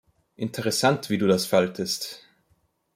[0.35, 2.23] Interessant, wie du das faltest.